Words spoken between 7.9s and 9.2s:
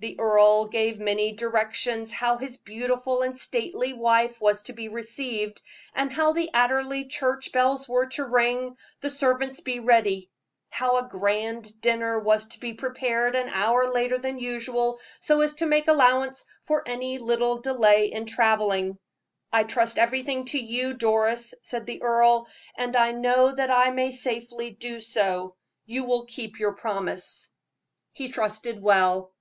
to ring, the